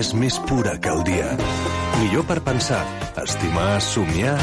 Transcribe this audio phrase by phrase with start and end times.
[0.00, 1.26] És més pura que el dia.
[2.00, 2.78] Millor per pensar,
[3.20, 4.36] estimar, somiar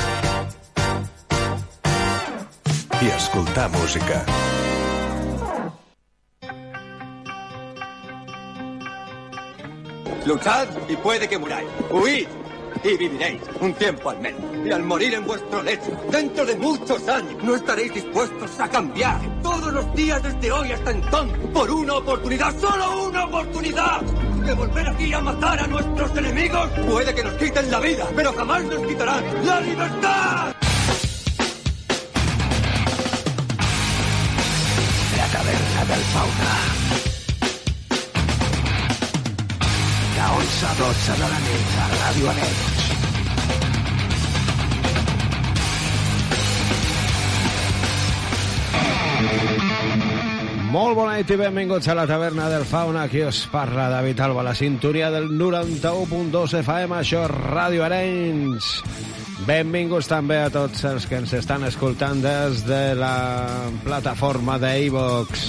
[3.02, 4.20] i escoltar música.
[10.28, 11.68] Luchad y puede que muráis.
[11.90, 12.28] Huid
[12.84, 14.42] y viviréis un tiempo al menos.
[14.64, 19.20] Y al morir en vuestro lecho, dentro de muchos años, no estaréis dispuestos a cambiar
[19.42, 24.27] todos los días desde hoy hasta entonces por una oportunidad, solo una oportunidad.
[24.48, 26.70] De volver aquí a matar a nuestros enemigos.
[26.88, 30.56] Puede que nos quiten la vida, pero jamás nos quitarán la libertad.
[35.18, 36.54] La taverna del fauna.
[40.16, 42.77] De 11 a 12 de la nit a Ràdio.
[50.68, 53.06] Molt bona nit i benvinguts a la taverna del Fauna.
[53.08, 58.68] Aquí us parla David Alba, la cinturia del 91.2 FM, això és Ràdio Arenys.
[59.48, 63.14] Benvinguts també a tots els que ens estan escoltant des de la
[63.86, 65.46] plataforma d'Evox.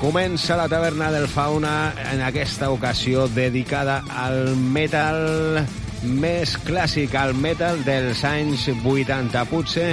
[0.00, 5.60] Comença la taverna del Fauna en aquesta ocasió dedicada al metal
[6.02, 9.44] més clàssic, al metal dels anys 80.
[9.50, 9.90] Potser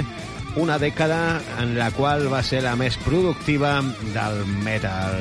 [0.58, 3.78] una dècada en la qual va ser la més productiva
[4.14, 5.16] del metal.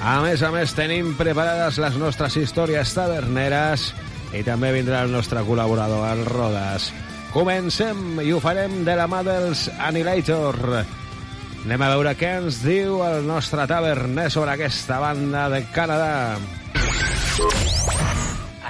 [0.00, 3.90] A més a més, tenim preparades les nostres històries taverneres
[4.36, 6.90] i també vindrà el nostre col·laborador, el Rodas.
[7.34, 10.56] Comencem i ho farem de la mà dels Annihilator.
[11.60, 16.40] Anem a veure què ens diu el nostre taverner sobre aquesta banda de Canadà.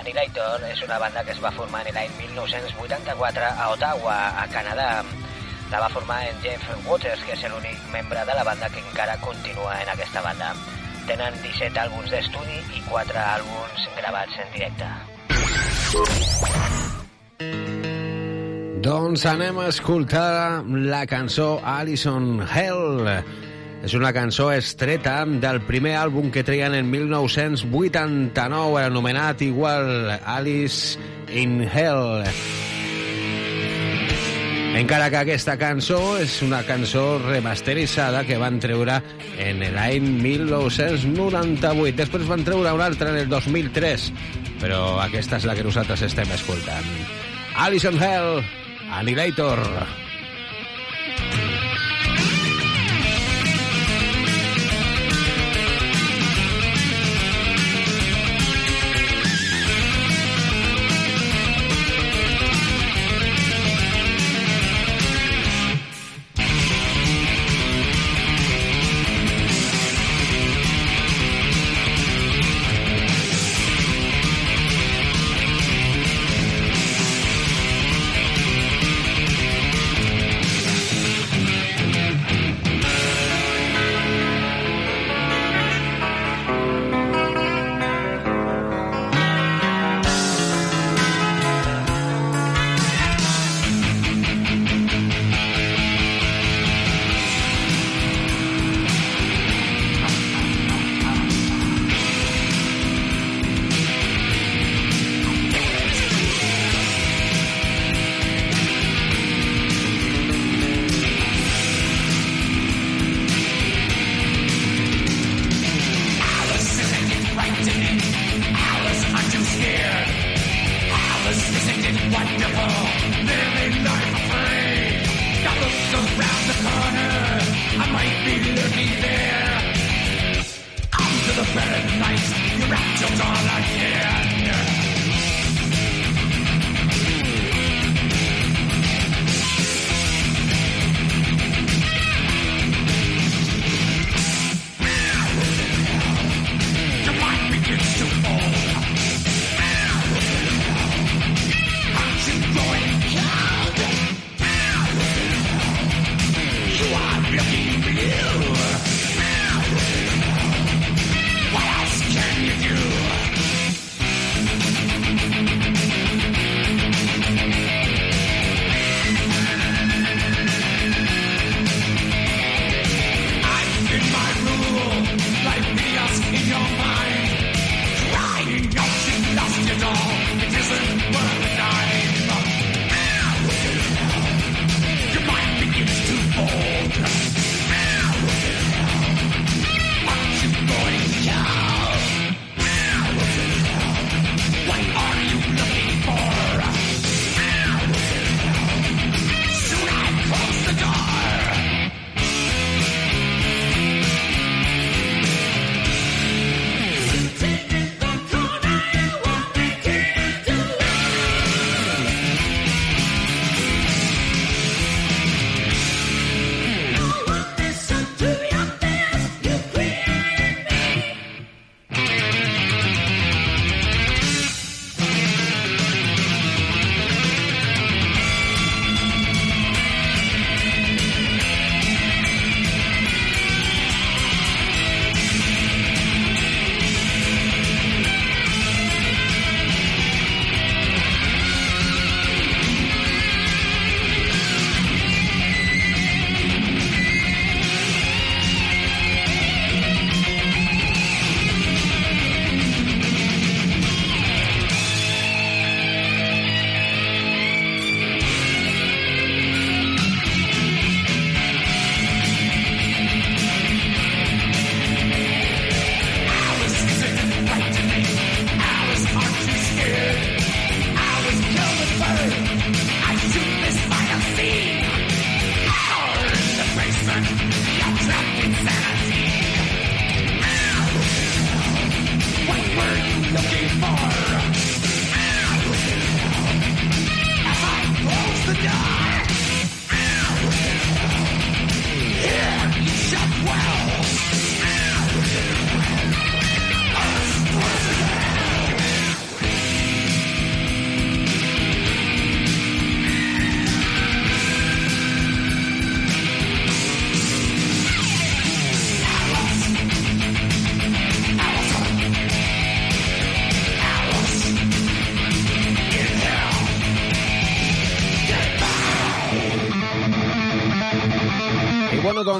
[0.01, 4.93] Annihilator és una banda que es va formar en l'any 1984 a Ottawa, a Canadà.
[5.71, 9.15] La va formar en Jeff Waters, que és l'únic membre de la banda que encara
[9.23, 10.51] continua en aquesta banda.
[11.07, 14.89] Tenen 17 àlbums d'estudi i 4 àlbums gravats en directe.
[18.83, 23.07] Doncs anem a escoltar la cançó Alison Hell.
[23.87, 30.99] És una cançó estreta del primer àlbum que treien en 1989, anomenat igual Alice
[31.31, 32.27] in Hell.
[34.71, 39.01] Encara que aquesta cançó és una cançó remasteritzada que van treure
[39.43, 41.97] en l'any 1998.
[41.99, 44.11] Després van treure una altra en el 2003,
[44.63, 46.87] però aquesta és la que nosaltres estem escoltant.
[47.67, 48.45] Alison Hell,
[49.01, 49.59] Annihilator.
[49.59, 50.10] bueno,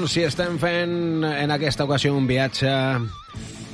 [0.01, 2.71] doncs si estem fent en aquesta ocasió un viatge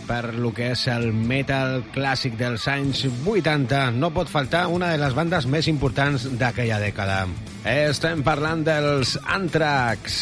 [0.09, 4.97] per lo que és el metal clàssic dels anys 80, no pot faltar una de
[4.99, 7.21] les bandes més importants d'aquella dècada.
[7.63, 10.17] Estem parlant dels Anthrax,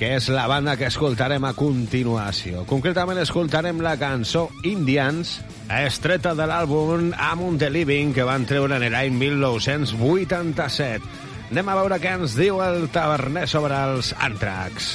[0.00, 2.64] que és la banda que escoltarem a continuació.
[2.64, 8.88] Concretament escoltarem la cançó Indians, estreta de l'àlbum Among the Living, que van treure en
[8.96, 11.33] l'any 1987.
[11.52, 14.94] Anem a veure què ens diu el taverner sobre els Anthrax.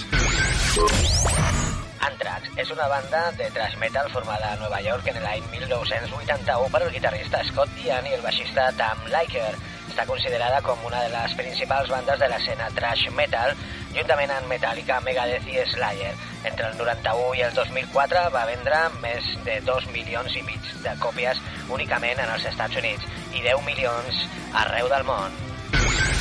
[2.07, 6.81] Anthrax és una banda de thrash metal formada a Nova York en l'any 1981 per
[6.81, 9.51] el guitarrista Scott Ian i el baixista Tam Liker.
[9.91, 13.53] Està considerada com una de les principals bandes de l'escena thrash metal,
[13.93, 16.15] juntament amb Metallica, Megadeth i Slayer.
[16.49, 20.97] Entre el 91 i el 2004 va vendre més de 2 milions i mig de
[21.05, 21.45] còpies
[21.77, 23.05] únicament en els Estats Units
[23.37, 24.25] i 10 milions
[24.65, 25.48] arreu del món.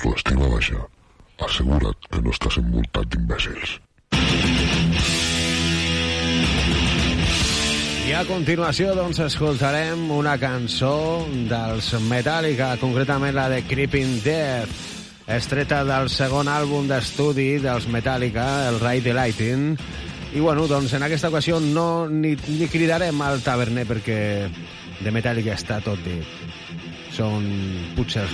[0.00, 0.80] depressió o autoestima baixa,
[1.38, 3.80] assegura't que no estàs envoltat d'imbècils.
[8.08, 14.72] I a continuació, doncs, escoltarem una cançó dels Metallica, concretament la de Creeping Death,
[15.30, 19.76] estreta del segon àlbum d'estudi dels Metallica, el Ride the Lighting.
[20.34, 24.20] I, bueno, doncs, en aquesta ocasió no ni, ni cridarem al taverner perquè
[25.00, 26.59] de Metallica està tot dit.
[27.20, 27.48] Són
[27.98, 28.32] potser els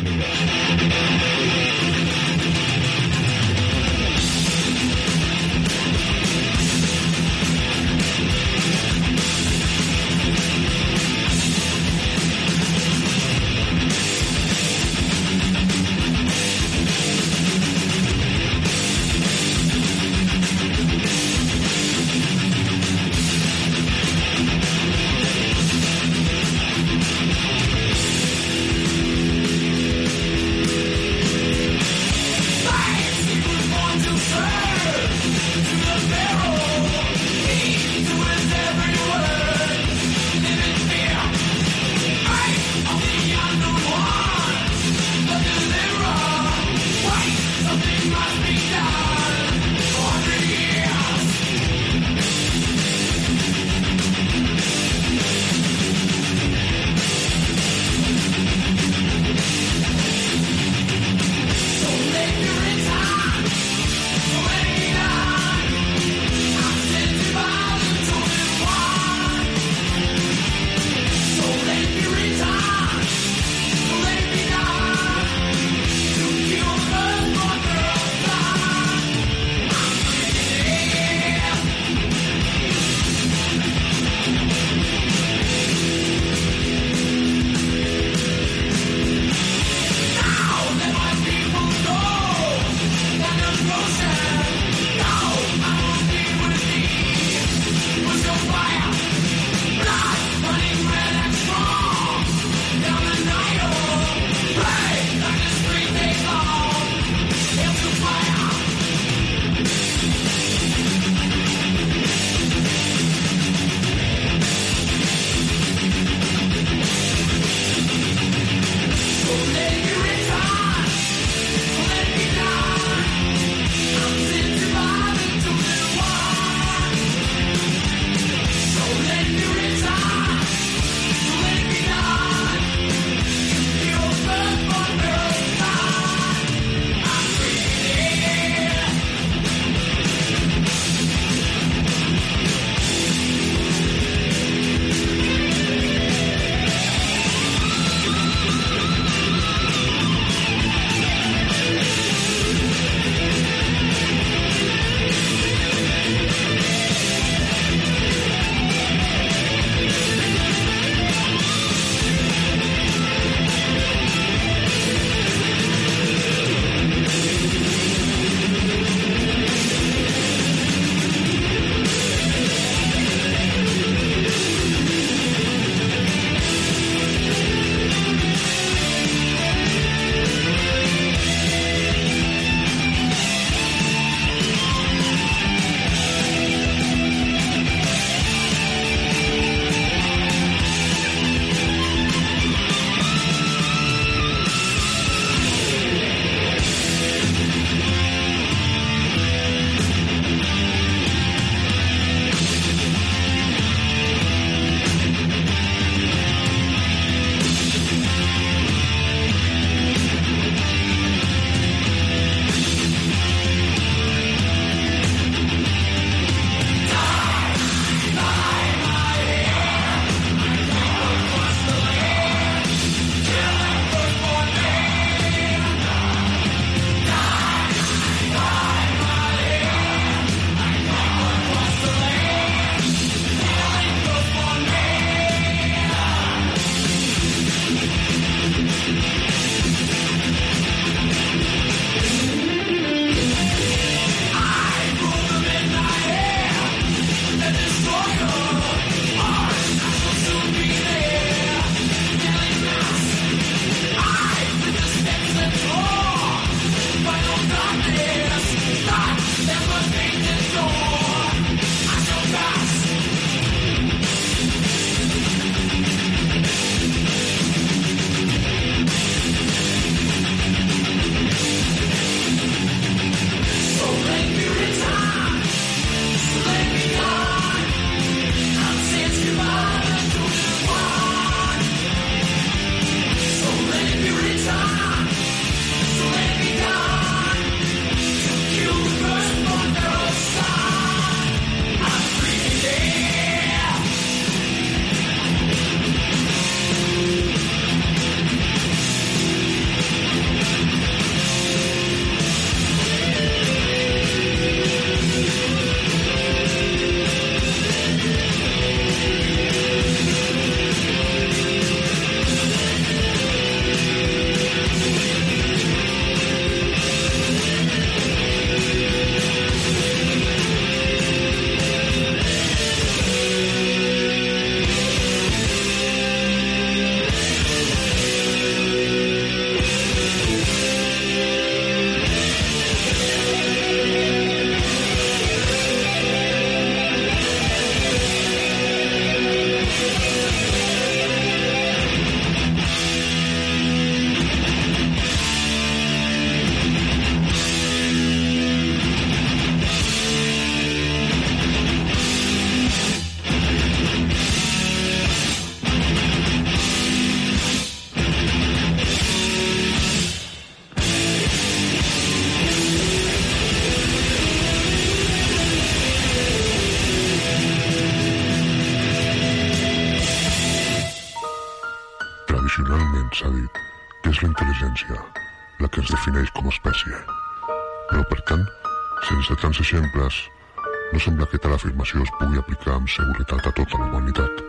[381.06, 384.42] sembla que tal afirmació es pugui aplicar amb seguretat a tota la humanitat.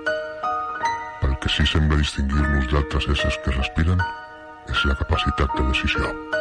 [1.28, 4.02] El que sí sembla distingir-nos d'altres éssers que respiren
[4.74, 6.37] és la capacitat de decisió.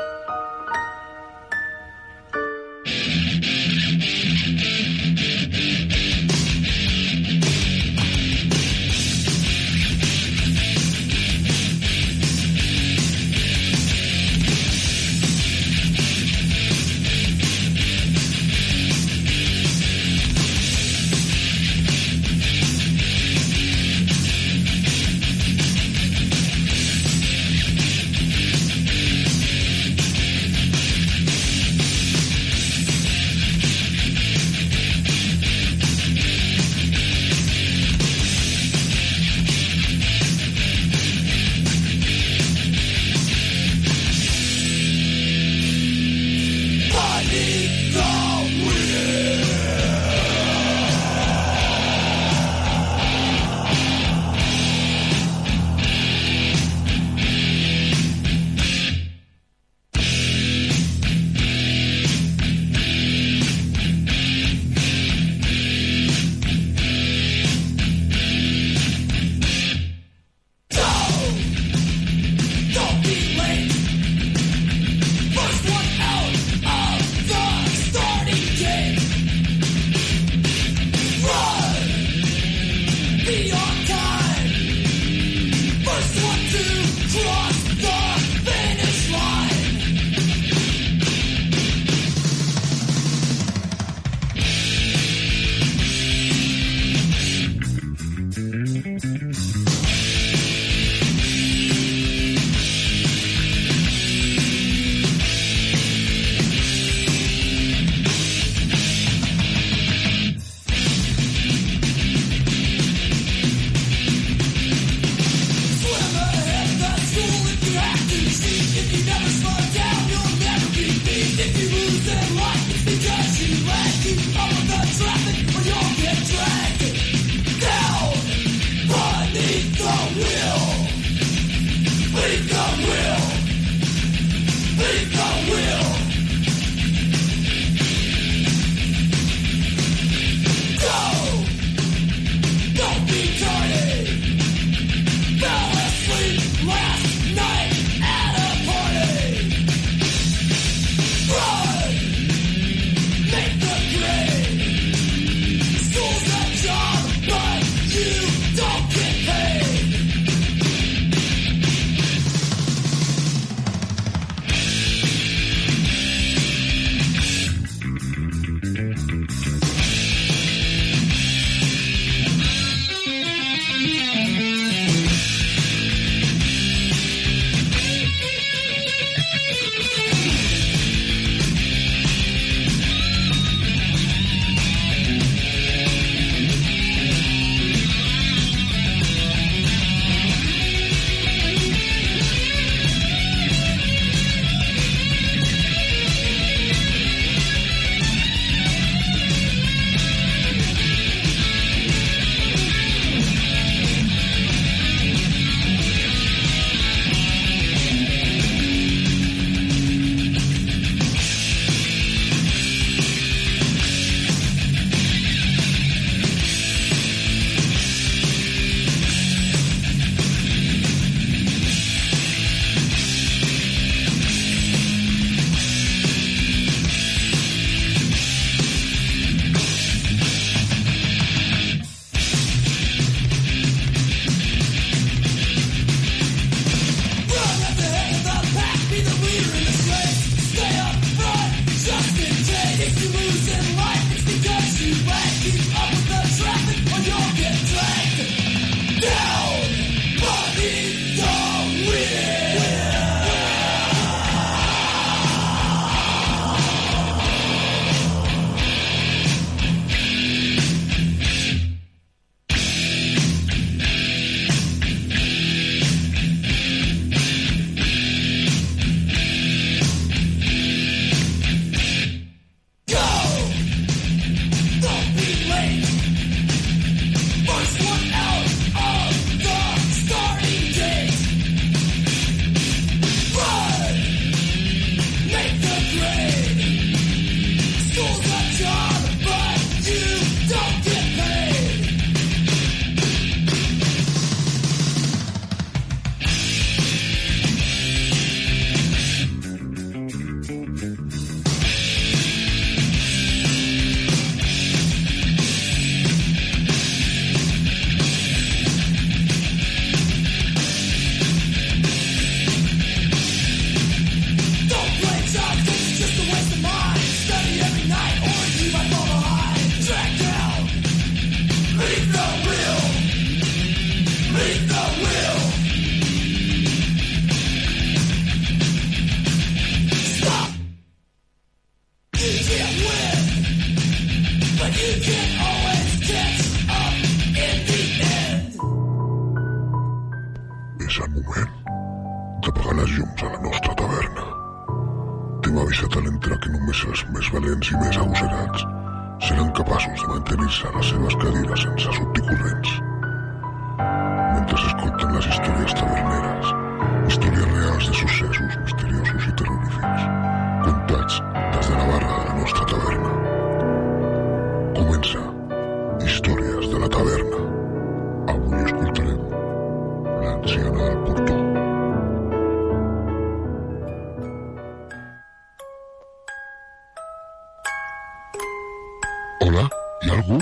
[379.44, 379.62] Hola,
[380.03, 380.37] hi ha algú?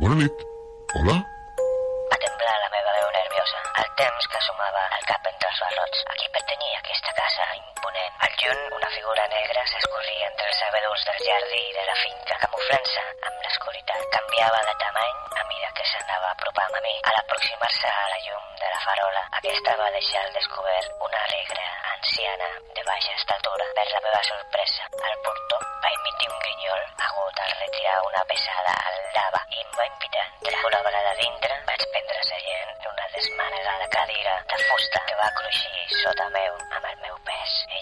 [0.00, 0.44] Bona nit.
[0.96, 1.16] Hola?
[2.12, 6.04] Va temblar la meva veu nerviosa, el temps que sumava el cap entre els barrots.
[6.08, 8.14] A qui pertanyia aquesta casa imponent?
[8.24, 13.04] Al lluny, una figura negra s'escorria entre els abedurs del jardí de la finca, camuflant-se
[13.04, 13.37] amb.
[14.16, 16.94] Canviava de tamany a mesura que s'anava apropant a mi.
[17.08, 21.64] A l'aproximar-se a la llum de la farola, aquesta va deixar al descobert una alegre
[21.94, 23.64] anciana de baixa estatura.
[23.78, 28.74] Per la meva sorpresa, el portó va emitir un grinyol agut al retirar una pesada
[28.90, 30.64] al lava i em va invitar a entrar.
[30.72, 35.86] Una vegada dintre, vaig prendre seient en una desmanegada cadira de fusta que va cruixir
[36.02, 37.37] sota meu amb el meu pes.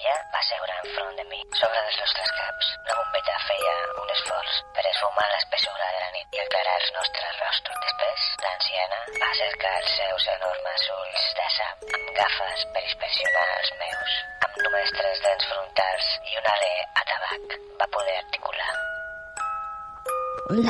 [0.06, 1.38] Ella va seure enfront de mi.
[1.58, 6.36] Sobre els nostres caps, la bombeta feia un esforç per esfumar l'espessura de la nit
[6.36, 7.80] i aclarar els nostres rostres.
[7.86, 13.72] Després, l'anciana va cercar els seus enormes ulls de sap amb gafes per inspeccionar els
[13.80, 14.14] meus.
[14.46, 18.70] Amb només tres dents frontals i un alè a tabac va poder articular.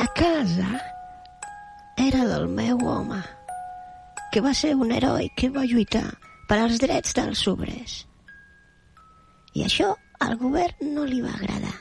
[0.01, 0.71] La casa
[2.09, 3.21] era del meu home,
[4.33, 6.07] que va ser un heroi que va lluitar
[6.49, 8.06] per als drets dels obrers.
[9.57, 9.87] I això
[10.23, 11.73] al govern no li va agradar.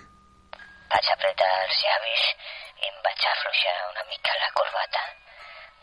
[0.92, 2.22] Vaig apretar els llavis
[2.80, 5.02] i em vaig afluixar una mica la corbata.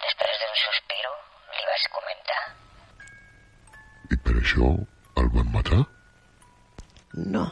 [0.05, 1.11] Després d'un sospiro,
[1.57, 2.39] li vaig comentar.
[4.15, 4.69] I per això
[5.21, 5.81] el van matar?
[7.35, 7.43] No.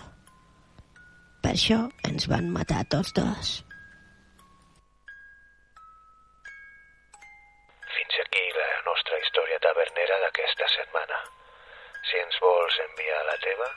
[1.43, 1.77] Per això
[2.09, 3.53] ens van matar tots dos.
[7.93, 11.21] Fins aquí la nostra història tavernera d'aquesta setmana.
[12.09, 13.71] Si ens vols enviar la teva,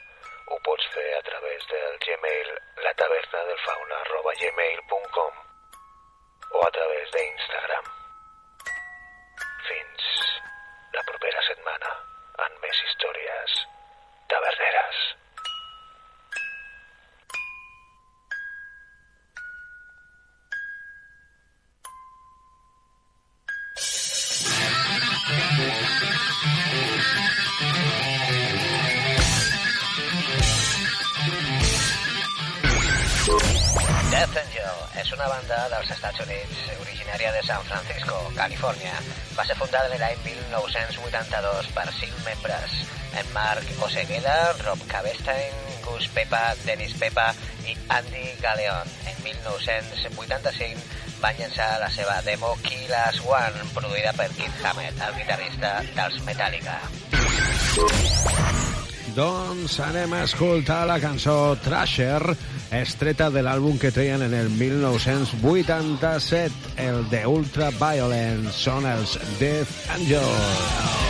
[0.50, 2.48] ho pots fer a través del gmail
[2.86, 5.32] latavernadelfauna.gmail.com
[6.50, 7.86] o a través d'Instagram.
[9.68, 10.02] Fins
[10.96, 11.90] la propera setmana
[12.48, 13.50] amb més històries
[34.34, 38.94] Death Angel és una banda dels Estats Units originària de San Francisco, Califòrnia.
[39.36, 42.74] Va ser fundada l'any 1982 per cinc membres,
[43.20, 47.28] en Mark Osegueda, Rob Cabestein, Gus Pepa, Dennis Pepa
[47.62, 48.90] i Andy Galeon.
[49.12, 50.82] En 1985
[51.22, 56.18] van llançar la seva demo Kill Us One, produïda per Keith Hammett, el guitarrista dels
[56.26, 56.80] Metallica.
[59.14, 62.34] Doncs anem a escoltar la cançó Trasher,
[62.72, 66.52] estreta de l'àlbum que treien en el 1987,
[66.88, 71.03] el de Ultra Violence, són els Death Angel.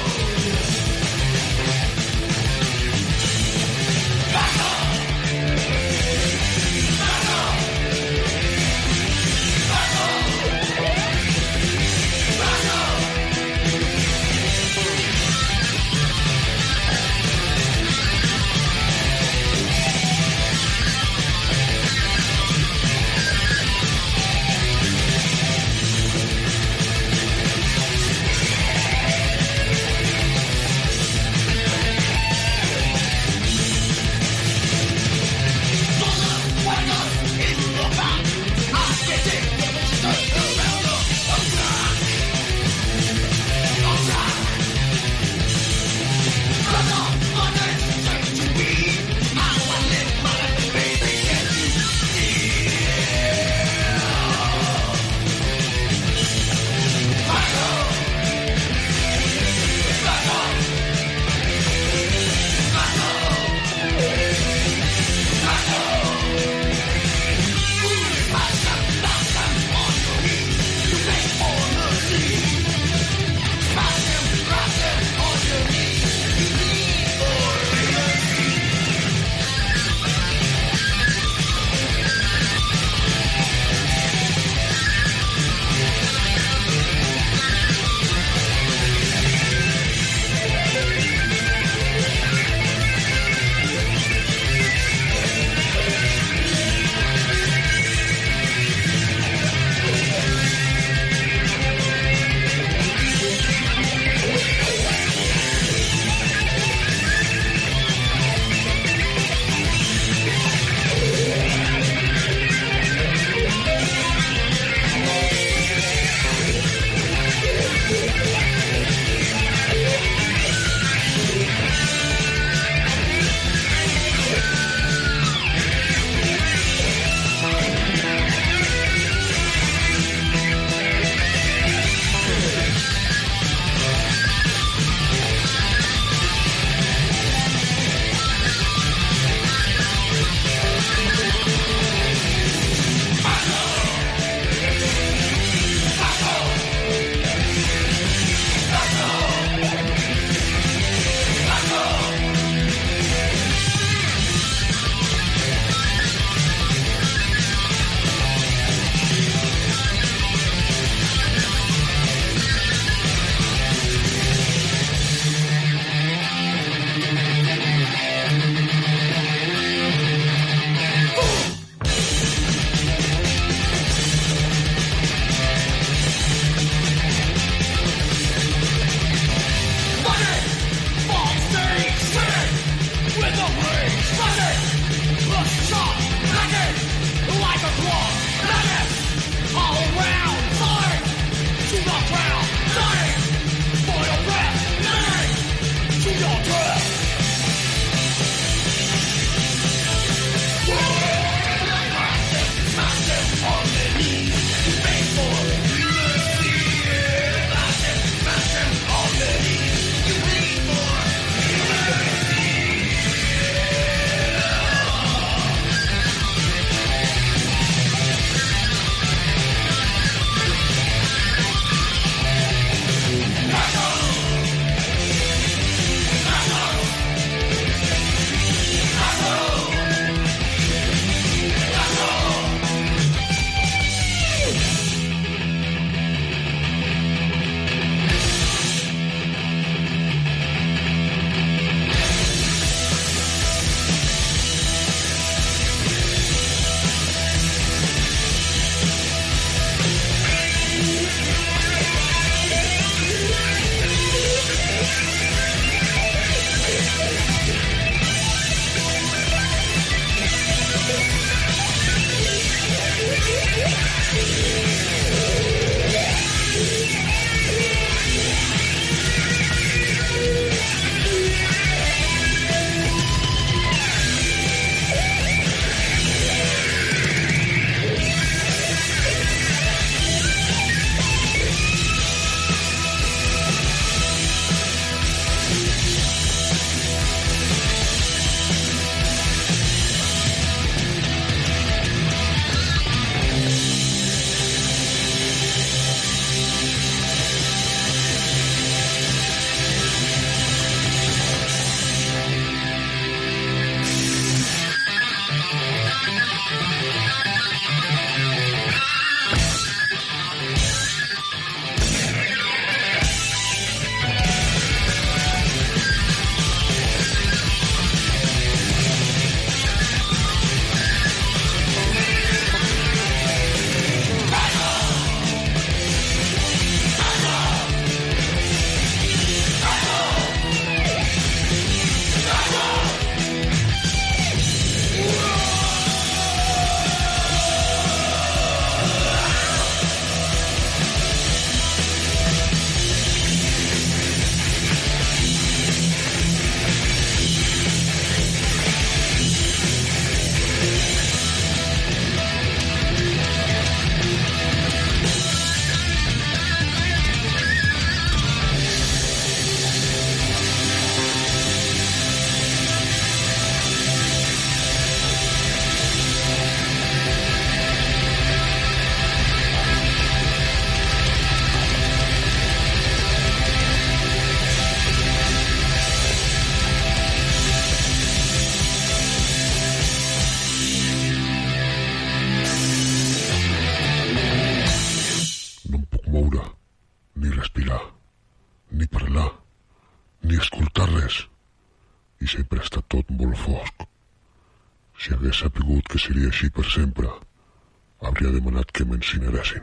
[399.18, 399.62] Que m'incineressin.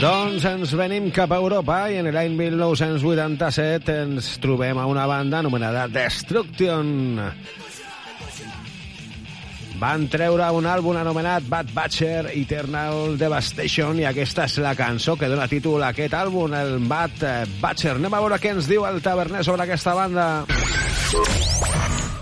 [0.00, 5.40] Doncs ens venim cap a Europa i en l'any 1987 ens trobem a una banda
[5.40, 7.18] anomenada Destruction.
[9.76, 15.28] Van treure un àlbum anomenat Bad Batcher Eternal Devastation i aquesta és la cançó que
[15.28, 17.20] dona títol a aquest àlbum, el Bad
[17.60, 17.98] Batcher.
[17.98, 20.30] Anem a veure què ens diu el taverner sobre aquesta banda.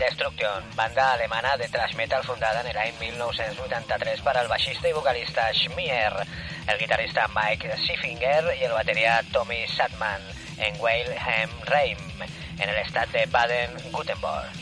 [0.04, 5.46] Destruction, banda alemana de thrash metal fundada en l'any 1983 per al baixista i vocalista
[5.56, 6.12] Schmier,
[6.68, 10.20] el guitarrista Mike Siffinger i el bateria Tommy Satman
[10.58, 14.52] en Weilheim Reim, en el estat de Baden-Württemberg.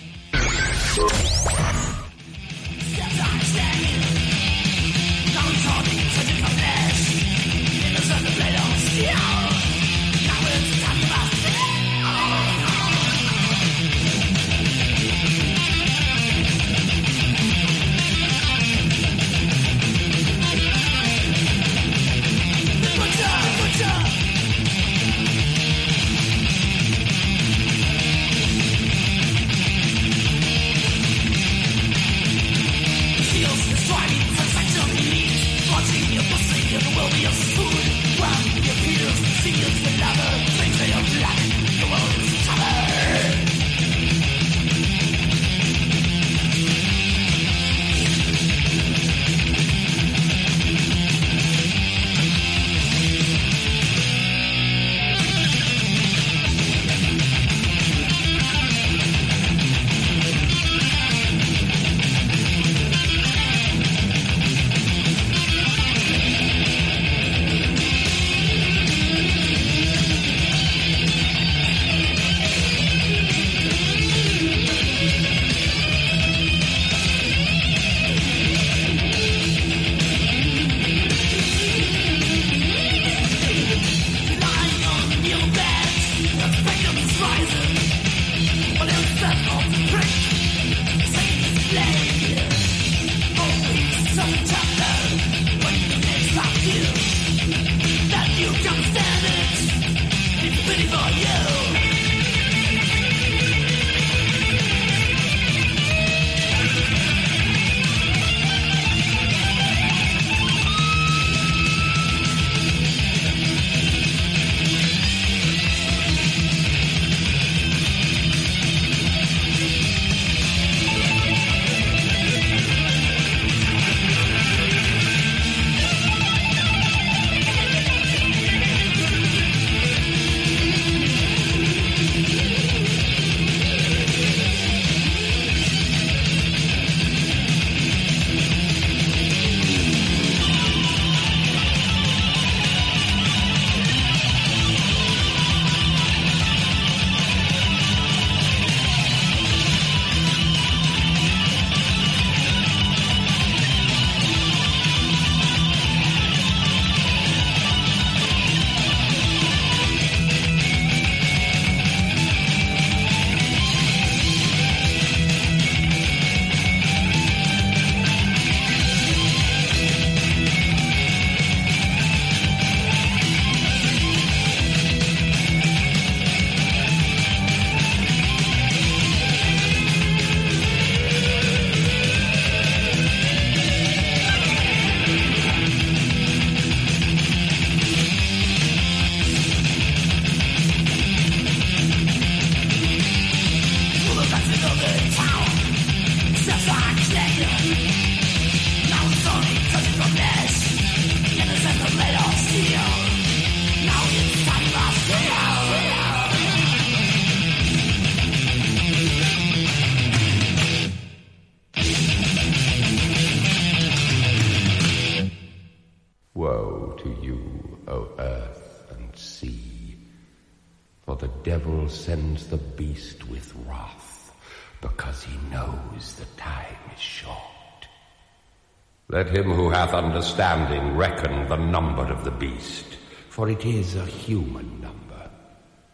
[229.13, 232.97] Let him who hath understanding reckon the number of the beast,
[233.29, 235.29] for it is a human number.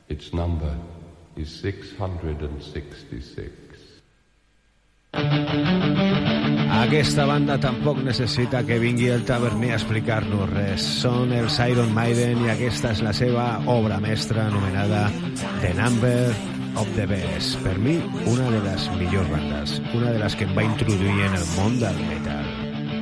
[0.09, 0.73] Its number
[1.35, 3.51] is 666.
[6.79, 10.87] Aquesta banda tampoc necessita que vingui el taverner a explicar-nos res.
[11.03, 15.11] Són els Iron Maiden i aquesta és la seva obra mestra anomenada
[15.59, 16.31] The Number
[16.79, 17.59] of the Best.
[17.67, 17.99] Per mi,
[18.31, 19.83] una de les millors bandes.
[19.91, 22.48] Una de les que em va introduir en el món del metal.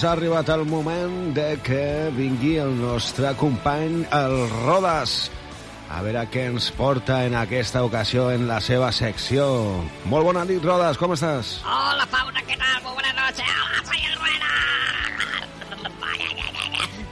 [0.00, 5.28] Doncs ha arribat el moment de que vingui el nostre company, el Rodas,
[5.92, 9.44] a veure què ens porta en aquesta ocasió en la seva secció.
[10.08, 11.60] Molt bona nit, Rodas, com estàs?
[11.68, 12.80] Hola, Fauna, ¿qué tal?
[12.86, 13.44] Muy buenas noches.
[13.44, 14.48] Hola, soy el Rueda.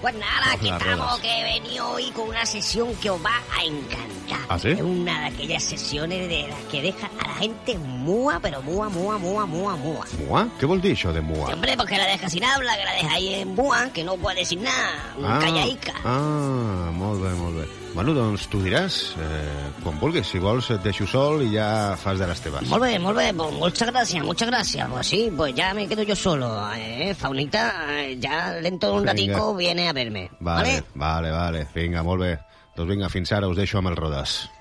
[0.01, 3.64] Pues nada, aquí estamos, que he venido hoy con una sesión que os va a
[3.64, 4.07] encantar.
[4.49, 4.68] ¿Ah, sí?
[4.70, 8.88] Es una de aquellas sesiones de las que deja a la gente mua, pero mua,
[8.88, 10.07] mua, mua, mua, mua.
[10.26, 10.49] Mua?
[10.59, 11.49] Què vol dir això de mua?
[11.49, 14.16] Sí, hombre, porque la deja sin habla, que la deja ahí en mua, que no
[14.16, 15.92] puede decir nada, Ah, callaica.
[16.05, 17.66] ah, molt bé, molt bé.
[17.94, 20.26] Bueno, doncs tu diràs, eh, quan vulguis.
[20.28, 22.68] Si vols et deixo sol i ja fas de les teves.
[22.68, 24.88] Molt bé, molt bé, pues muchas gracias, muchas gracias.
[24.88, 26.49] Pues sí, pues ya me quedo yo solo.
[26.76, 29.12] Eh, Faunita, eh, ya dentro de un Venga.
[29.12, 30.30] ratico viene a verme.
[30.38, 31.66] Vale, vale, vale.
[31.74, 32.38] Vinga, molt bé.
[32.79, 33.89] Doncs vinga, fins ara us deixo amb.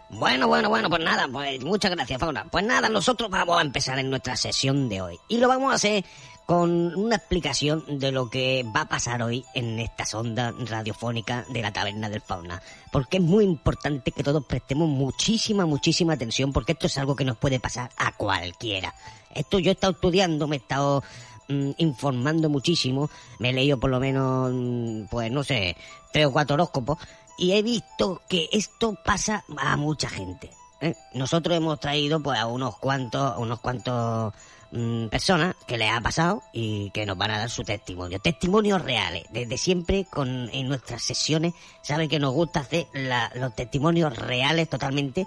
[0.10, 2.46] Bueno, bueno, bueno, pues nada, pues muchas gracias, Fauna.
[2.46, 5.20] Pues nada, nosotros vamos a empezar en nuestra sesión de hoy.
[5.28, 6.04] Y lo vamos a hacer
[6.48, 11.62] con una explicación de lo que va a pasar hoy en esta sonda radiofónica de
[11.62, 12.60] la taberna del Fauna.
[12.92, 17.26] Porque es muy importante que todos prestemos muchísima, muchísima atención, porque esto es algo que
[17.26, 18.96] nos puede pasar a cualquiera.
[19.36, 21.04] Esto yo he estado estudiando, me he estado
[21.50, 25.78] mm, informando muchísimo, me he leído por lo menos, mm, pues no sé,
[26.12, 26.98] tres o cuatro horóscopos,
[27.38, 30.52] y he visto que esto pasa a mucha gente.
[30.82, 30.96] ¿eh?
[31.14, 34.34] Nosotros hemos traído pues a unos cuantos, unos cuantos
[34.72, 38.20] mm, personas que les ha pasado y que nos van a dar su testimonio.
[38.20, 39.24] Testimonios reales.
[39.32, 44.70] Desde siempre con, en nuestras sesiones sabe que nos gusta hacer la- los testimonios reales
[44.70, 45.26] totalmente,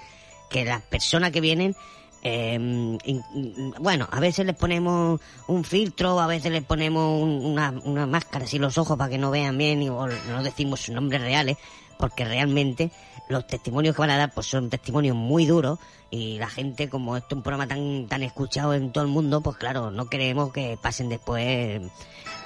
[0.51, 1.75] que las personas que vienen
[2.23, 2.99] eh,
[3.81, 8.45] bueno, a veces les ponemos un filtro, a veces les ponemos un- una, una máscara
[8.45, 11.57] así los ojos para que no vean bien y o no decimos sus nombres reales,
[12.01, 12.91] porque realmente
[13.29, 15.79] los testimonios que van a dar pues son testimonios muy duros
[16.11, 19.41] y la gente, como esto es un programa tan, tan escuchado en todo el mundo,
[19.41, 21.81] pues claro, no queremos que pasen después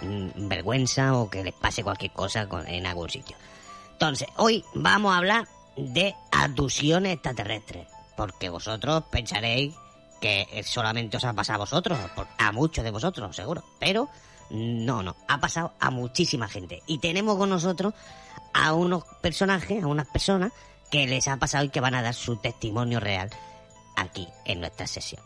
[0.02, 3.36] mm, vergüenza o que les pase cualquier cosa en algún sitio.
[3.92, 7.86] Entonces, hoy vamos a hablar de abducciones extraterrestres,
[8.16, 9.74] porque vosotros pensaréis
[10.20, 11.98] que solamente os ha pasado a vosotros,
[12.38, 14.08] a muchos de vosotros, seguro, pero
[14.50, 16.82] no, no, ha pasado a muchísima gente.
[16.86, 17.94] Y tenemos con nosotros
[18.54, 20.52] a unos personajes, a unas personas
[20.90, 23.30] que les ha pasado y que van a dar su testimonio real
[23.96, 25.22] aquí en nuestra sesión.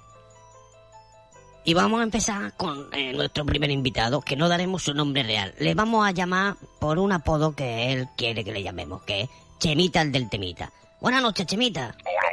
[1.64, 5.54] Y vamos a empezar con eh, nuestro primer invitado, que no daremos su nombre real.
[5.58, 9.28] Le vamos a llamar por un apodo que él quiere que le llamemos, que es
[9.58, 10.72] Chemita el del Temita.
[11.00, 11.94] Buenas noches, Chemita.
[12.00, 12.27] Hola,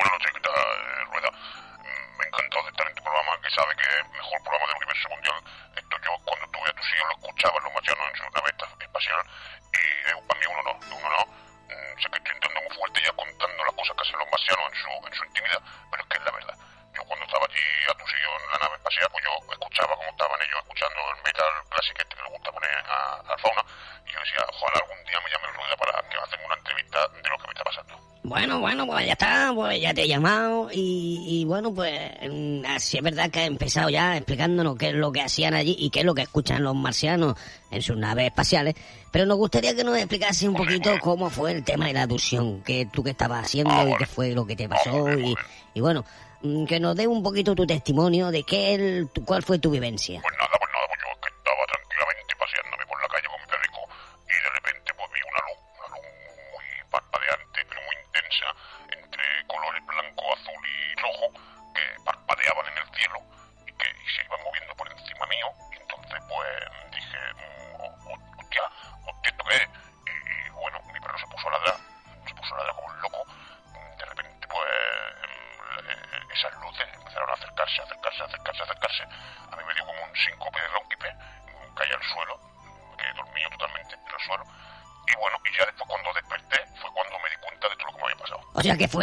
[19.10, 22.76] pues yo escuchaba cómo estaban ellos escuchando el metal clásico este que le gusta poner
[22.86, 22.97] a,
[23.34, 23.64] al fauna,
[24.06, 26.99] y yo decía, ojalá algún día me llame el Rueda para que hacen una entrevista
[27.10, 27.93] de lo que me está pasando.
[28.26, 31.93] Bueno, bueno, pues ya está, pues ya te he llamado y, y bueno, pues
[32.28, 35.76] mm, así es verdad que ha empezado ya explicándonos qué es lo que hacían allí
[35.78, 37.36] y qué es lo que escuchan los marcianos
[37.70, 38.74] en sus naves espaciales,
[39.12, 42.64] pero nos gustaría que nos explicase un poquito cómo fue el tema de la aducción,
[42.64, 45.36] que tú que estabas haciendo y qué fue lo que te pasó y,
[45.76, 46.03] y bueno,
[46.42, 50.22] que nos dé un poquito tu testimonio de qué el, cuál fue tu vivencia.
[50.22, 50.64] Pues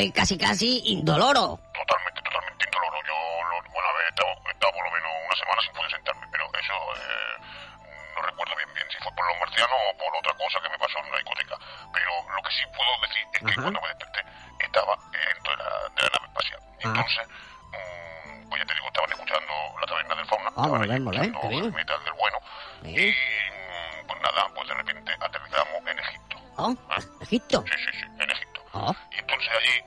[0.02, 1.58] fue casi casi indoloro.
[1.74, 2.98] Totalmente, totalmente indoloro.
[3.06, 3.14] Yo,
[3.50, 5.90] lo- bueno, a ver, he estado, he estado por lo menos una semana sin poder
[5.92, 7.34] sentarme, pero eso eh,
[8.16, 10.78] no recuerdo bien bien si fue por los marcianos o por otra cosa que me
[10.78, 11.56] pasó en la discoteca.
[11.94, 14.20] Pero lo que sí puedo decir es que cuando me desperté
[14.58, 16.60] estaba eh, dentro de la, de la nave espacial.
[16.82, 17.24] Y entonces,
[17.70, 20.50] mm, pues ya te digo, estaban escuchando la taberna del fauna.
[20.56, 21.64] Ah, muy bien, muy bien, qué escuchando bien.
[21.70, 22.38] el metal del bueno.
[22.82, 26.36] Y mm, pues nada, pues de repente aterrizamos en Egipto.
[26.58, 26.74] ¿Oh?
[27.22, 27.64] ¿Egipto?
[27.70, 28.60] Sí, sí, sí, en Egipto.
[28.74, 28.94] Oh.
[29.10, 29.84] Y entonces allí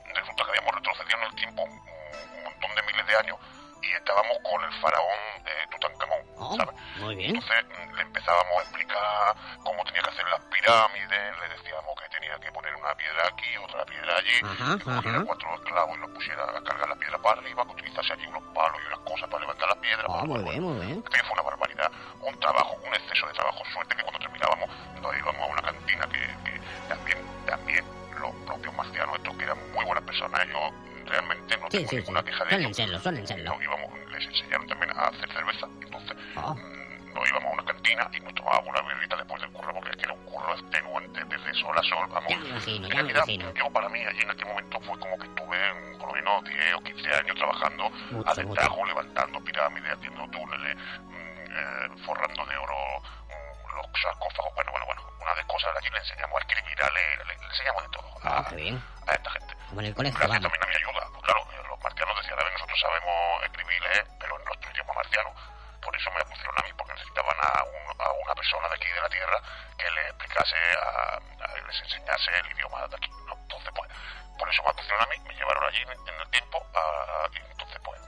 [4.16, 6.76] y estábamos con el faraón eh, Tutankamón, ¿sabes?
[7.00, 7.36] Muy bien.
[7.36, 12.10] Entonces mm, le empezábamos a explicar cómo tenía que hacer las pirámides, le decíamos que
[12.16, 15.26] tenía que poner una piedra aquí, otra piedra allí, Ajá, que cogiera ajá.
[15.26, 18.44] cuatro esclavos y los pusiera a cargar la piedra para arriba, que utilizase allí unos
[18.54, 20.06] palos y unas cosas para levantar la piedra.
[20.10, 21.04] Ah, muy bien, muy bien.
[21.06, 21.92] Aquello fue una barbaridad,
[22.22, 23.60] un trabajo, un exceso de trabajo.
[23.74, 24.70] Suerte que cuando terminábamos
[25.02, 27.86] nos íbamos a una cantina que, que también, también
[28.20, 30.72] los propios marcianos, estos que eran muy buenas personas, ellos
[31.06, 31.96] realmente no Sí, tengo sí, sí.
[31.98, 33.54] ninguna queja de Suelen serlo, suelen serlo.
[33.54, 36.54] Nos íbamos, les enseñaron también a hacer cerveza, entonces Ah.
[36.54, 39.90] mm, nos íbamos a una cantina y nos tomábamos una birrita después del curro, porque
[39.92, 42.30] es que era un curro extenuante de- desde sol a sol, vamos.
[42.30, 43.54] Ya me imagino, ya me realidad, imagino.
[43.54, 45.58] Yo para mí allí en aquel momento fue como que estuve
[46.00, 50.76] por lo menos 10 o 15 años trabajando Mucho, a destajo, levantando pirámides, haciendo túneles,
[50.76, 55.90] mm, eh, forrando de oro mm, los sarcófagos, bueno, bueno, bueno, una de cosas allí
[55.90, 58.82] le enseñamos a escribir, a leer, le, le enseñamos de todo a, Ah, qué bien.
[59.08, 59.54] a esta gente.
[59.70, 61.08] Como en el colegio, Gracias también a mi ayuda.
[61.24, 61.42] Claro,
[61.76, 65.34] los marcianos decían, a ver, nosotros sabemos escribir y leer, pero en nuestro idioma marciano.
[65.82, 68.88] Por eso me pusieron a mí, porque necesitaban a, un- a una persona de aquí
[68.90, 69.40] de la Tierra
[69.78, 73.10] que les explicase, a, a- les enseñase el idioma de aquí.
[73.28, 73.34] ¿no?
[73.36, 73.92] Entonces, pues,
[74.40, 77.38] por eso me pusieron a mí, me llevaron allí en, en el tiempo, a- y
[77.38, 78.02] entonces, pues,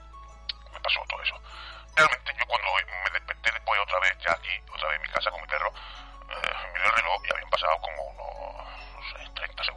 [0.72, 1.36] me pasó todo eso.
[1.96, 5.30] Realmente, yo cuando me desperté después otra vez, ya aquí, otra vez en mi casa
[5.32, 9.64] con mi perro, eh, miré el reloj y habían pasado como unos, no sé, 30
[9.64, 9.77] segundos.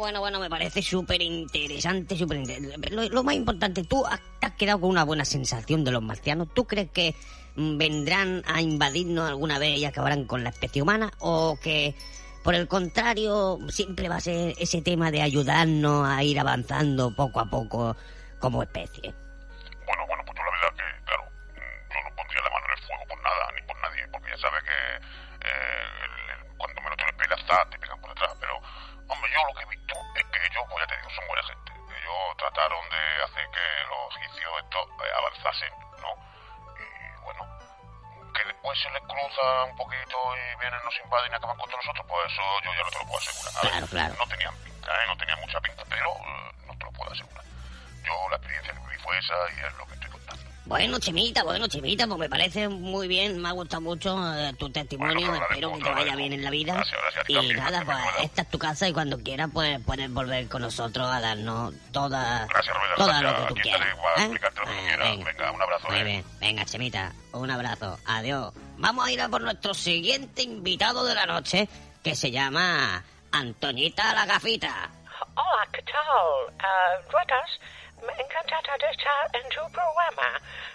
[0.00, 2.88] Bueno, bueno, me parece súper interesante, súper interesante.
[2.88, 6.48] Lo, lo más importante, tú has, has quedado con una buena sensación de los marcianos.
[6.54, 7.14] ¿Tú crees que
[7.56, 11.12] mm, vendrán a invadirnos alguna vez y acabarán con la especie humana?
[11.18, 11.94] ¿O que,
[12.42, 17.38] por el contrario, siempre va a ser ese tema de ayudarnos a ir avanzando poco
[17.38, 17.94] a poco
[18.38, 19.12] como especie?
[51.00, 54.68] Bueno, Chemita, bueno, Chemita, pues me parece muy bien, me ha gustado mucho eh, tu
[54.68, 56.84] testimonio, espero que te vaya bien en la vida.
[57.26, 61.08] Y nada, pues esta es tu casa y cuando quieras pues puedes volver con nosotros
[61.10, 62.46] a darnos toda,
[62.98, 63.88] toda lo que tú quieras.
[63.88, 63.94] ¿eh?
[64.14, 65.24] Ah, venga.
[65.24, 65.88] Venga, un abrazo.
[65.88, 66.04] Muy ¿eh?
[66.04, 68.52] bien, venga, Chemita, un abrazo, adiós.
[68.76, 71.66] Vamos a ir a por nuestro siguiente invitado de la noche,
[72.04, 74.90] que se llama Antoñita la Gafita.
[75.34, 75.94] Hola, ¿qué tal?
[77.10, 80.28] Ruedas, me encantada de estar en tu programa.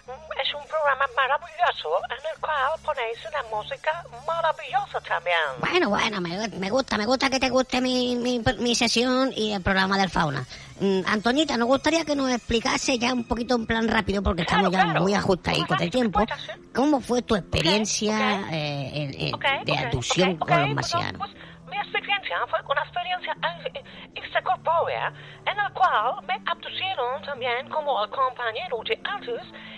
[0.08, 5.36] Mm, Es un programa maravilloso en el cual ponéis una música maravillosa también.
[5.60, 9.54] Bueno, bueno, me, me gusta, me gusta que te guste mi, mi, mi sesión y
[9.54, 10.46] el programa del fauna.
[10.80, 14.72] Mm, Antonita, nos gustaría que nos explicase ya un poquito en plan rápido, porque estamos
[14.72, 16.26] ya muy ajustaditos de tiempo,
[16.74, 19.46] cómo fue tu experiencia eh, en- de ok,
[20.40, 21.18] con los marcianos.
[21.18, 21.32] pues,
[21.76, 23.38] mi experiencia fue una experiencia
[24.16, 25.12] extracorpórea
[25.46, 29.75] en la cual me abducieron también como compañero de antes y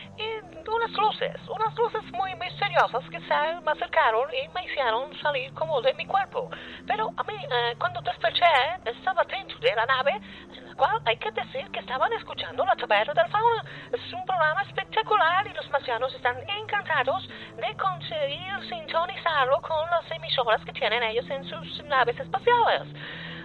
[0.68, 5.82] unas luces, unas luces muy misteriosas que se me acercaron y me hicieron salir como
[5.82, 6.50] de mi cuerpo.
[6.86, 8.46] Pero a mí, eh, cuando desperté,
[8.86, 10.20] estaba dentro de la nave,
[10.56, 13.64] en la cual hay que decir que estaban escuchando la taberna del fauna.
[13.92, 20.64] Es un programa espectacular y los marcianos están encantados de conseguir sintonizarlo con las emisoras
[20.66, 22.88] que tienen ellos en sus naves espaciales.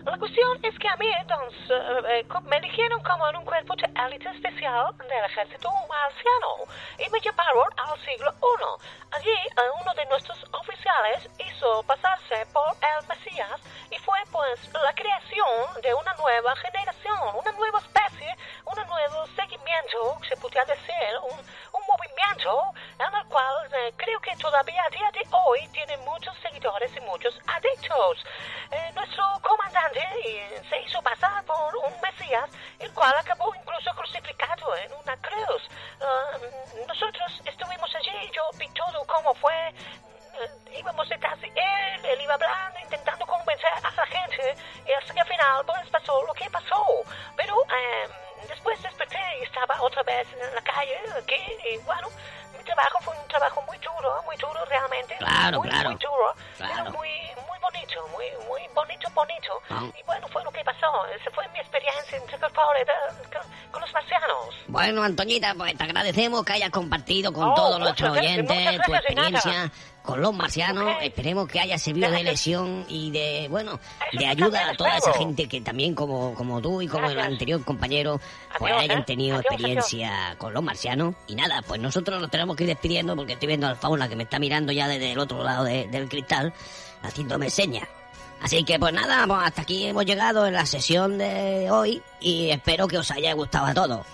[0.04, 3.76] La cuestión es que a mí entonces eh, eh, me eligieron como en un cuerpo
[3.76, 6.66] de élite especial del ejército marciano
[6.98, 8.86] y me llevaron al siglo I.
[9.12, 14.92] Allí eh, uno de nuestros oficiales hizo pasarse por el Mesías y fue pues la
[14.92, 21.38] creación de una nueva generación, una nueva especie, un nuevo seguimiento, se podría decir, un,
[21.82, 26.36] un movimiento en el cual eh, creo que todavía a día de hoy tiene muchos
[26.38, 28.24] seguidores y muchos adictos.
[28.70, 34.76] Eh, nuestro comandante eh, se hizo pasar por un Mesías, el cual acabó incluso crucificado
[34.76, 35.62] en una cruz.
[36.00, 39.68] Eh, nosotros estuvimos allí, yo vi todo cómo fue.
[39.68, 44.56] Eh, íbamos detrás de él, él iba hablando, intentando convencer a la gente,
[44.86, 46.84] y hasta que al final pues pasó lo que pasó.
[47.36, 48.08] Pero eh,
[48.48, 51.34] después desperté y estaba otra vez en la calle, aquí,
[51.72, 52.08] y bueno,
[52.56, 55.16] mi trabajo fue un trabajo muy duro, muy duro realmente.
[55.18, 55.90] Claro, muy, claro.
[55.90, 56.72] Muy duro, Claro.
[56.76, 57.10] pero muy,
[57.48, 59.62] muy bonito, muy, muy bonito, bonito.
[59.70, 59.82] Ah.
[59.98, 61.06] Y bueno, fue lo que pasó.
[61.06, 62.26] Esa fue mi experiencia de-
[63.32, 64.54] con, con los marcianos.
[64.68, 69.70] Bueno, Antoñita, pues te agradecemos que hayas compartido con Oh, todos nuestros oyentes tu nada.
[70.02, 70.94] Con los marcianos.
[71.02, 73.78] Esperemos que haya servido de lesión y de, bueno,
[74.12, 77.64] de ayuda a toda esa gente que también como, como tú y como el anterior
[77.64, 78.20] compañero,
[78.58, 79.04] pues hayan ¿eh?
[79.06, 81.14] tenido experiencia con los marcianos.
[81.26, 84.16] Y nada, pues nosotros nos tenemos que ir despidiendo porque estoy viendo al fauna que
[84.16, 86.52] me está mirando ya desde el otro lado de- del cristal,
[87.02, 87.88] haciéndome señas.
[88.40, 92.50] Así que pues nada, pues hasta aquí hemos llegado en la sesión de hoy y
[92.50, 94.04] espero que os haya gustado a todos.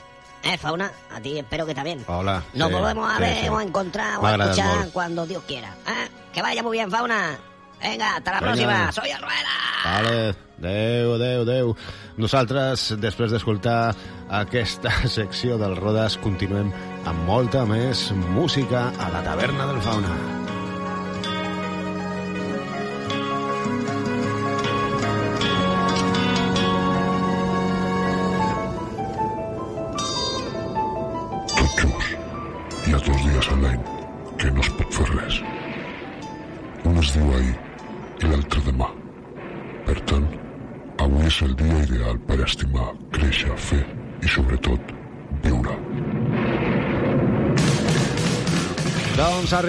[0.43, 0.91] ¿Eh, Fauna?
[1.15, 2.05] A ti espero que también.
[2.07, 2.43] Hola.
[2.55, 3.49] Nos Sí, volvemos a ver sí.
[3.49, 4.93] o a encontrar o a escuchar molt.
[4.93, 5.69] cuando Dios quiera.
[5.87, 6.09] ¿eh?
[6.33, 7.37] Que vaya muy bien, Fauna.
[7.83, 8.53] Venga, hasta la Venga.
[8.53, 8.93] próxima.
[8.93, 9.49] Soy el Rueda.
[9.85, 10.35] Vale.
[10.59, 11.77] Déu, Déu, Déu.
[12.17, 13.95] Nosaltres, després d'escoltar
[14.29, 16.73] aquesta secció del Rodes, continuem
[17.07, 20.17] amb molta més música a la taverna del Fauna.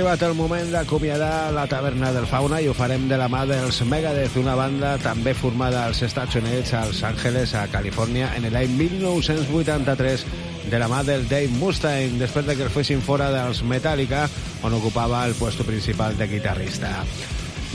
[0.10, 3.78] Arribat el moment d'acomiadar la taverna del Fauna i ho farem de la mà dels
[3.86, 10.26] Megadeth, una banda també formada als Estats Units, als Àngeles, a Califòrnia, en l'any 1983,
[10.72, 14.26] de la mà del Dave Mustaine, després de que el fessin fora dels Metallica,
[14.66, 16.90] on ocupava el puesto principal de guitarrista.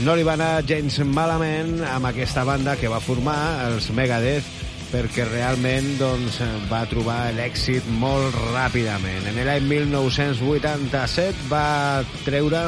[0.03, 5.25] No li va anar gens malament amb aquesta banda que va formar, els Megadeth, perquè
[5.29, 9.29] realment doncs, va trobar l'èxit molt ràpidament.
[9.31, 12.67] En l'any 1987 va treure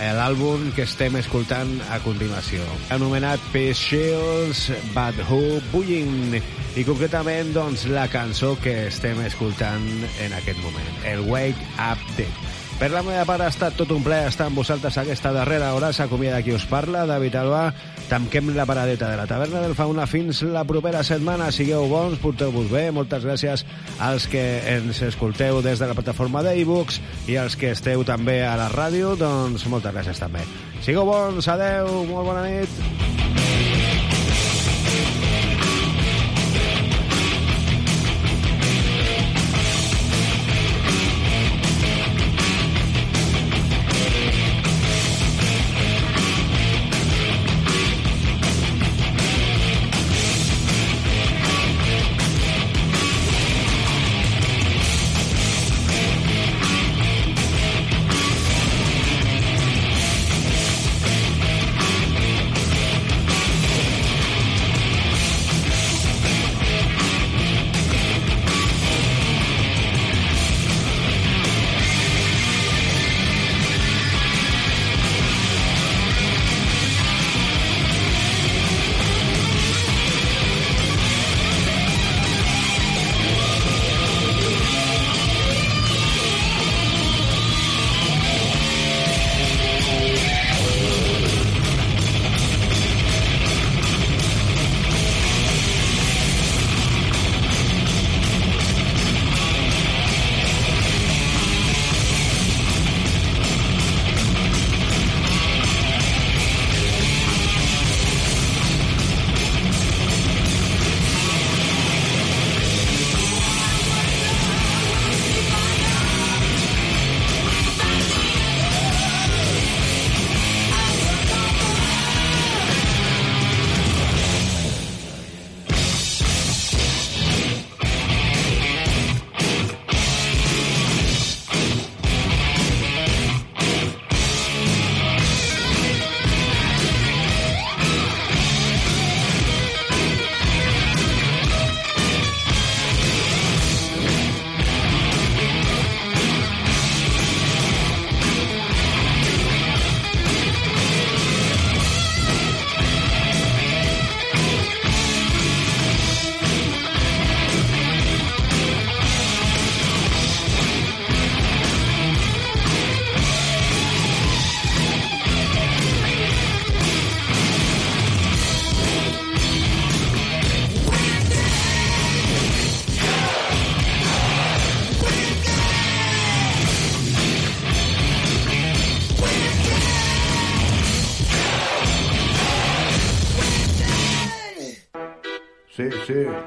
[0.00, 6.40] eh, l'àlbum que estem escoltant a continuació, anomenat Shields, Bad Who, Bullying,
[6.78, 9.86] i concretament doncs, la cançó que estem escoltant
[10.22, 12.59] en aquest moment, el Wake Up Dead.
[12.80, 15.90] Per la meva part ha estat tot un plaer estar amb vosaltres aquesta darrera hora.
[15.92, 17.74] S'acomiada qui us parla, David Alba.
[18.08, 21.50] Tanquem la paradeta de la taverna del Fauna fins la propera setmana.
[21.52, 22.86] Sigueu bons, porteu-vos bé.
[22.88, 23.66] Moltes gràcies
[24.00, 24.44] als que
[24.78, 29.12] ens escolteu des de la plataforma d'e-books i als que esteu també a la ràdio,
[29.12, 30.48] doncs moltes gràcies també.
[30.80, 33.29] Sigueu bons, adeu, molt bona nit.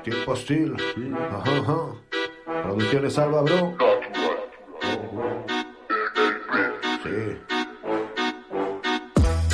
[0.03, 0.75] Tiempo hostil.
[1.31, 2.63] Ajá, ajá.
[2.63, 3.77] Producciones Alba, bro.
[7.03, 7.37] Sí.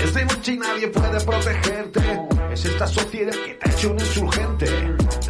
[0.04, 2.02] Es de y nadie puede protegerte.
[2.52, 4.66] Es esta sociedad que te ha hecho un insurgente.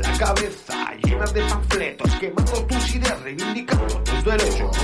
[0.01, 4.78] La cabeza llena de panfletos, quemando tus ideas, reivindicando tus derechos.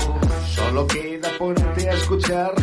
[0.53, 2.53] Solo queda ponerte a escuchar